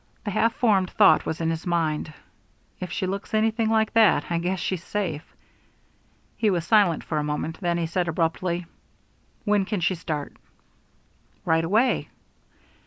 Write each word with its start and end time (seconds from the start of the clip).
The 0.23 0.31
half 0.31 0.55
formed 0.55 0.89
thought 0.89 1.27
was 1.27 1.41
in 1.41 1.51
his 1.51 1.67
mind, 1.67 2.11
"If 2.79 2.91
she 2.91 3.05
looks 3.05 3.35
anything 3.35 3.69
like 3.69 3.93
that, 3.93 4.25
I 4.31 4.39
guess 4.39 4.57
she's 4.59 4.83
safe." 4.83 5.21
He 6.37 6.49
was 6.49 6.65
silent 6.65 7.03
for 7.03 7.19
a 7.19 7.23
moment, 7.23 7.59
then 7.61 7.77
he 7.77 7.85
said 7.85 8.07
abruptly: 8.07 8.65
"When 9.45 9.63
can 9.63 9.79
she 9.79 9.93
start?" 9.93 10.35
"Right 11.45 11.63
away." 11.63 12.09